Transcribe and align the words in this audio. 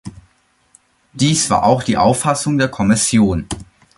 Dies 1.13 1.51
war 1.51 1.63
auch 1.63 1.83
die 1.83 1.95
Auffassung 1.97 2.57
der 2.57 2.69
Kommission. 2.69 3.45